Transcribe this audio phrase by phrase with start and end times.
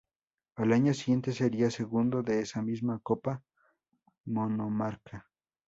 [0.55, 3.43] Al año siguiente sería segundo de esa misma copa
[4.25, 5.29] monomarca.